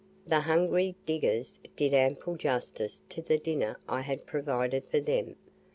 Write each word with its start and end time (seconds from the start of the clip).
The 0.25 0.39
hungry 0.39 0.95
diggers 1.05 1.59
did 1.75 1.93
ample 1.93 2.35
justice 2.35 3.03
to 3.09 3.21
the 3.21 3.37
dinner 3.37 3.79
I 3.87 4.01
had 4.01 4.25
provided 4.25 4.85
for 4.89 4.99
them. 4.99 5.35